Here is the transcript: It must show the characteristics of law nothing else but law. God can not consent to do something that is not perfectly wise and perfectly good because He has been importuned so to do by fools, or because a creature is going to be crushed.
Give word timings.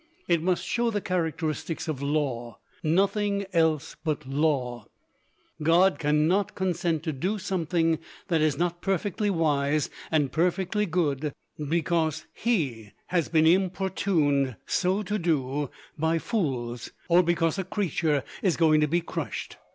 It 0.27 0.41
must 0.41 0.65
show 0.65 0.89
the 0.89 0.99
characteristics 0.99 1.87
of 1.87 2.01
law 2.01 2.57
nothing 2.81 3.45
else 3.53 3.95
but 4.03 4.27
law. 4.27 4.87
God 5.61 5.99
can 5.99 6.27
not 6.27 6.55
consent 6.55 7.03
to 7.03 7.13
do 7.13 7.37
something 7.37 7.99
that 8.27 8.41
is 8.41 8.57
not 8.57 8.81
perfectly 8.81 9.29
wise 9.29 9.91
and 10.09 10.31
perfectly 10.31 10.87
good 10.87 11.33
because 11.69 12.25
He 12.33 12.93
has 13.09 13.29
been 13.29 13.45
importuned 13.45 14.55
so 14.65 15.03
to 15.03 15.19
do 15.19 15.69
by 15.99 16.17
fools, 16.17 16.89
or 17.07 17.21
because 17.21 17.59
a 17.59 17.63
creature 17.63 18.23
is 18.41 18.57
going 18.57 18.81
to 18.81 18.87
be 18.87 19.01
crushed. 19.01 19.57